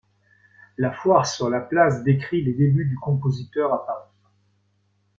[0.79, 4.09] La Foire sur la place décrit les début du compositeur à Paris.